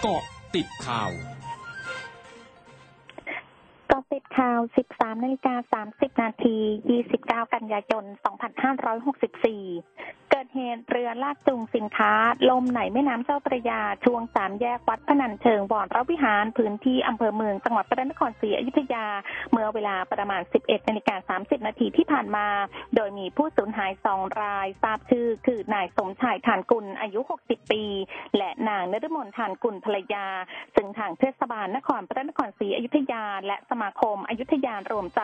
[0.00, 0.22] เกาะ
[0.54, 1.10] ติดข่าว
[3.90, 4.60] กาะติดข่าว
[4.92, 6.56] 13นาฬิกา30 นาที
[7.06, 8.04] 29 กันยายน
[9.04, 9.95] 2564
[10.36, 12.12] กิดเหตุเรือลากจูงสินค้า
[12.50, 19.06] ล่มในแม่น้ำเจ้าพระยา ช่วงสามแยกวัดพนัญเชิงวรวิหาร พื้นที่อำเภอเมืองจังหวัดพระนครศรีอยุธยา
[19.50, 22.46] เมื่อเวลาประมาณ 11นาฬิกา30 นาทีที่ผ่านมา
[22.96, 27.84] โดยมีผู้สูญหายสองราย ทราบชื่อ คือนายสมชายฐานกุลอายุ 60 ปี
[28.36, 30.26] และนางนฤมลฐานกุลภรรยา
[30.74, 35.22] ซึ่งทางเทศบาลนครพระนครศรีอยุธยา และสมาคมอยุธยารวมใจ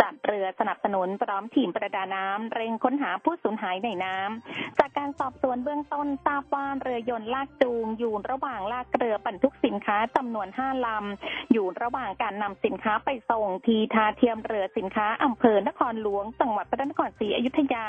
[0.00, 4.43] จัดเรือสนับสนุนพร้อมทีมประดาน้ำเร่งค้นหาผู้สูญหายในน้ำ
[4.78, 17.86] จากการสอบสวนเบื้องต้นทราบว่าเรือยนต์ลากจูงอยู่ระหว่างลากเรือบรรทุกสินค้าจำนวนห้าลำ อยู่ระหว่างการนำสินค้าไปส่งทีท่าเทียมเรือสินค้าอำเภอนครหลวงจังหวัดพระนครศรีอยุธยา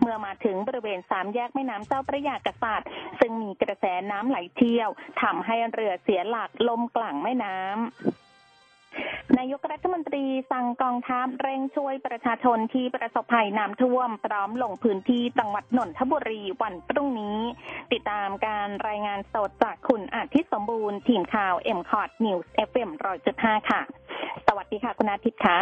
[0.00, 2.88] เมื่อมาถึงบริเวณสามแยกแม่น้ำเจ้าพระยากษัตริย์
[3.20, 4.88] ซึ่งมีกระแสน้ำไหลเที่ยว
[5.22, 8.27] ทำให้เรือเสียหลักลมกลั่งแม่น้ำ
[9.38, 17.38] นายกรัฐมนตรีสั่งกองทัพเร่งช่วยประชาชนที่ประสบภัยน้ำท่วม พร้อมลงพื้นที่จังหวัดนนทบุรีวันพรุ่งนี้
[17.92, 22.90] ติดตามการรายงานสดจากคุณอาทิตย์สมบูรณ์ ทีมข่าว m c o t News FM
[23.30, 23.80] 100.5ค่ะ
[24.46, 25.58] สวัสดีค่ะ คุณอาทิตย์ค่ะ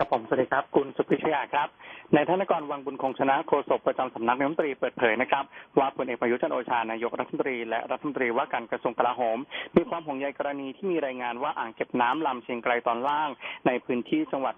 [0.00, 1.68] รับผมสวัสดีครับ คุณสุพิชยาครับ
[2.14, 5.44] นายธนกรวังบุญคงชนะโฆษกประจำสำนักนายกรัฐมนตรีเปิดเผยนะครับ
[5.78, 9.38] ว่าพลเอกประยุทธ์จันโอชานายกรัฐมนตรีและรัฐมนตรีว่าการกระทรวงกลาโหม
[9.76, 13.30] มีความห่วงใยกรณีที่มีรายงานว่าอ่างเก็บน้ำลำเชียงไกลตอนล่าง
[13.66, 14.54] ในพื้นที่จังหวัด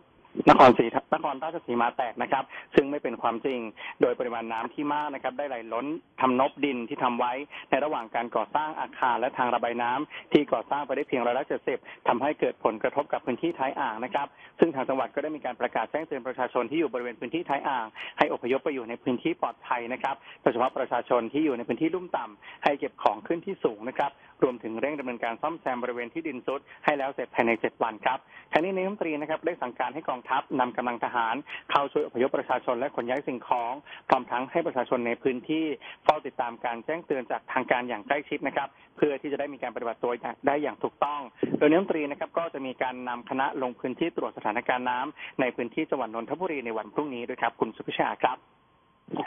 [0.48, 3.60] นครศรีนครราชสีมาแตกนะครับ ซึ่งไม่เป็นความจริง
[4.00, 5.86] โดยปริมาณน้ำที่มากนะครับ ได้ไหลล้น
[6.20, 7.32] ทำนบดินที่ทำไว้
[7.70, 11.78] ในระหว่างการก่อสร้างอาคารและทางระบายน้ำที่ก่อสร้างไปได้เพียงร้อยละเจ็ดสิบ
[12.08, 14.26] ทำให้เกิดผลกระทบกับพื้นที่ท้ายอ่างนะครับ
[14.58, 17.86] ซึ่งทางจังหวัดก็ได้มีการประกาศแจ้งเตือนประชาชนที่อยู่บริเวณพื้นที่ท้ายอ่าง
[18.18, 24.10] ให้อพยพไปอยู่ในพื้นที่ปลอดภัยนะครับโดยเฉพาะประชาชนที่อยู่ในพื้นที่ลุ่มต่ำให้เก็บของขึ้นที่สูงนะครับ
[24.42, 28.18] รวมถึงเร่งดำเนินการซ่อมแซมบริเวณที่ดินซุดให้แล้วเสร็จภายใน 7 วันครับ
[28.52, 31.34] ทางนี้นายรัฐมนตรีนะครับได้สั่งการให้กองทัพนำกำลังทหาร
[31.70, 33.72] เข้าช่วยอพยพประชาชนและขนย้ายสิ่งของ
[34.08, 35.64] พร้อมทั้งให้ประชาชนในพื้นที่
[36.04, 40.12] เฝ้าติดตามการแจ้งเตือนจากทางการอย่างใกล้ชิดนะครับ เพื่อที่จะได้มีการปฏิบัติตัว
[40.46, 41.20] ได้อย่างถูกต้อง
[41.58, 48.36] โดยนายรัฐมนตรีนะครับก็จะมีการนำคณะลงพื้นที่ตรวจสถานการณ์น้ำในพื้นที่จังหวัดนนทบุรีในวันพรุ่งนี้ด้วยครับคุณสุพิชาครับ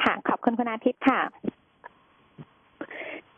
[0.03, 1.19] ค่ะขอบคุณคุณอาทิตย์ค่ะ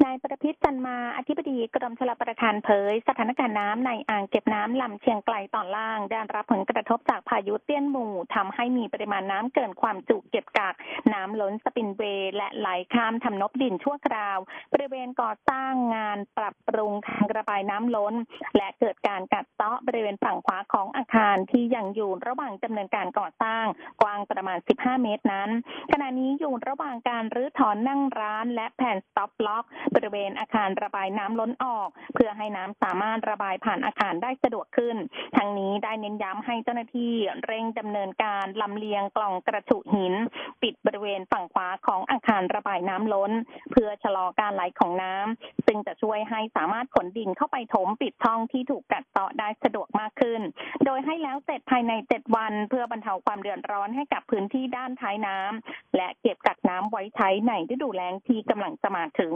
[0.05, 10.75] นายประพิษจันมาอธิบดีกรมชลประทานเผย สถานการณ์น้ำในอ่างเก็บน้ำลำเชียงไกลตอนล่าง ได้รับผลกระทบจากพายุเตี้ยนหมู่ทำให้มีปริมาณน้ำเกินความจุเก็บกัก
[11.13, 14.38] น้ำล้นสปินเวย์และไหลข้ามทำนบดินชั่วคราว
[14.73, 18.13] บริเวณก่อสร้างงานปรับปรุงทางระบายน้ำล้น
[18.57, 23.65] และเกิดการกัดเซาะบริเวณฝั่งขวาของอาคารที่ยังอยู่ระหว่างดำเนินการก่อสร้าง
[24.01, 25.49] กว้างประมาณ 15 เมตรนั้น
[25.91, 34.97] ขณะนี้อยู่ระหว่างการรื้อถอนนั่งร้านและแผ่น stop log บริเวณอาคารระบายน้ำล้นออก เพื่อให้น้ำสามารถระบายผ่านอาคารได้สะดวกขึ้น
[35.38, 37.13] ทั้งนี้ได้เน้นย้ำให้เจ้าหน้าที่
[37.45, 40.13] เร่งดำเนินการลำเลียงกล่องกระชุหิน
[40.61, 43.31] ปิดบริเวณฝั่งขวาของอาคารระบายน้ำล้น
[43.72, 50.41] เพื่อชะลอการไหลของน้ำซึ่งจะช่วยให้สามารถขนดินเข้าไปถมปิดช่องที่ถูกกัดเซาะได้สะดวกมากขึ้น
[50.85, 59.35] โดยให้แล้วเสร็จภายใน 7 วัน เพื่อบรรเทาความเดือดร้อนให้กับพื้นที่ด้านท้ายน้ำและเก็บกักน้ำไว้ใช้ในฤดูแล้งที่กำลังจะมาถึง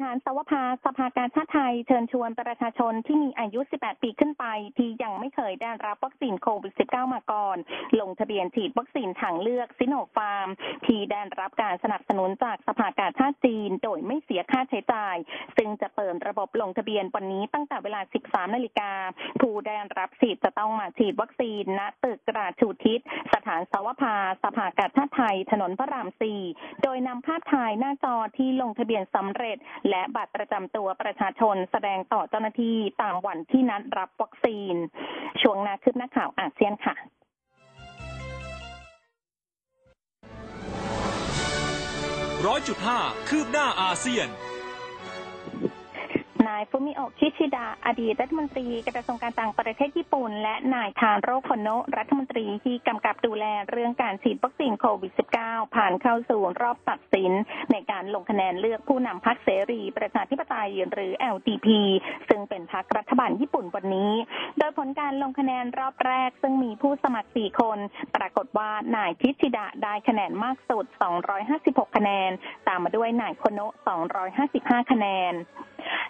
[0.00, 4.44] สถานสวภาสภาการชาติไทยเชิญชวนประชาชนที่มีอายุ 18 ปีขึ้นไป
[4.78, 7.56] ที่ยังไม่เคยได้รับวัคซีนโควิด -19 มาก่อน
[8.00, 10.48] ลงทะเบียนฉีดวัคซีนทางเลือกซิโนฟาร์ม
[10.86, 15.16] ที่ได้รับการสนับสนุนจากสภากาชาติจีน โดยไม่เสียค่าใช้จ่าย
[15.56, 18.90] ซึ่งจะเปิดระบบลงทะเบียนวันนี้ตั้งแต่เวลา 13 นาฬิกา
[19.40, 23.00] ผู้ได้รับสิทธิ์จะต้องมาฉีดวัคซีนณตึกราชูทิศ
[23.34, 26.08] สถานสวภาสภากาชาติไทย ถนนพระราม
[26.46, 29.58] 4 โดยนำภาพถ่ายหน้าจอที่ลงทะเบียนสำเร็จ
[29.90, 34.74] และบัตรประจำตัวประชาชนแสดงต่อเจ้าหน้าที่ตามวันที่นัดรับวัคซีน
[35.42, 36.96] ช่วงนาคืบหน้าข่าวอาเซียนค่ะ
[42.46, 44.28] ร้อยจุดห้าคืบหน้าอาเซียน
[46.48, 55.12] นายฟุมิโอะคิชิดะอดีตรัฐมนตรีกระทรวงการต่างประเทศญี่ปุ่น และนายทานโรโคโนะรัฐมนตรีที่กำกับดูแลเรื่องการฉีดวัคซีนโควิด
[55.42, 57.32] -19 ผ่านเข้าสู่รอบตัดสิน
[57.72, 61.68] ในการลงคะแนนเลือกผู้นำพรรคเสรี ประชาธิปไตยหรือ LDP
[62.28, 64.12] ซึ่งเป็นพรรครัฐบาลญี่ปุ่นวันนี้
[64.58, 67.78] โดยผลการลงคะแนนรอบแรก ซึ่งมีผู้สมัคร 4 คน
[68.16, 70.86] ปรากฏว่านายคิชิดะได้คะแนนมากสุด
[71.40, 72.30] 256 คะแนน
[72.68, 73.72] ตามมาด้วยนายโคโนะ
[74.32, 75.34] 255 คะแนน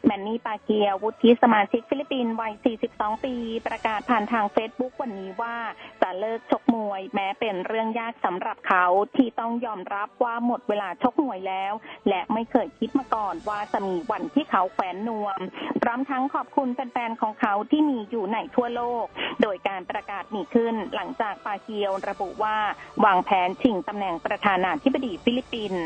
[0.04, 2.52] แมนนี่ปาเกียวุฒิสมาชิกฟิลิปปินส์วัย
[2.88, 3.34] 42 ปี
[3.66, 5.56] ประกาศผ่านทางเฟซบุ๊กวันนี้ว่า
[6.02, 8.84] จะเลิกชกมวยแม้เป็นเรื่องยากสำหรับเขา
[9.16, 11.72] ที่ต้องยอมรับว่าหมดเวลาชกมวยแล้ว
[12.08, 15.38] และไม่เคยคิดมาก่อนว่าจะมีวันที่เขาแขวนนวม
[15.82, 19.04] พร้อมทั้งขอบคุณแฟนๆของเขาที่มีอยู่ในทั่วโลก
[19.42, 22.56] โดยการประกาศมีขึ้นหลังจากปาเกียวระบุว่า
[23.04, 25.84] วางแผนชิงตำแหน่งประธานาธิบดีฟิลิปปินส์ น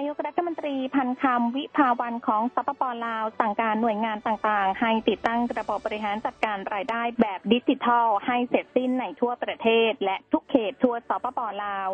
[0.00, 11.88] ายกรัฐมนตรีพันคำวิภาวันของสปปลาวสั่งการหน่วยงานต่างๆ ให้ติดตั้งระบบบริหารจัดการรายได้แบบดิจิทัล ให้เสร็จสิ้นในทั่วประเทศ และทุกเขตทั่วสปปลาว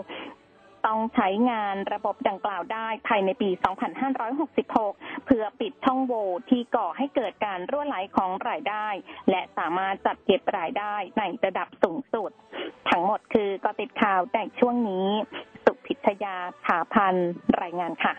[0.86, 3.50] ต้องใช้งานระบบดังกล่าวได้ภายในปี
[4.38, 8.88] 2566 เพื่อปิดช่องโหว่ที่ก่อให้เกิดการรั่วไหลของรายได้
[9.30, 12.30] และสามารถจัดเก็บรายได้ในระดับสูงสุด
[12.90, 15.08] ทั้งหมดคือกติดข่าวในช่วงนี้
[15.86, 16.36] พิชยา
[16.66, 18.14] ถาพันธ์รายงานค่ะ